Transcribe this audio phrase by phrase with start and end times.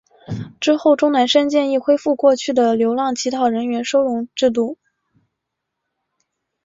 [0.59, 4.79] 之后钟南山建议恢复过去的流浪乞讨人员收容制度。